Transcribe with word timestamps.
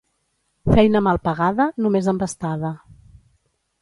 Feina 0.69 1.01
mal 1.07 1.21
pagada, 1.29 1.67
només 1.87 2.11
embastada. 2.15 2.73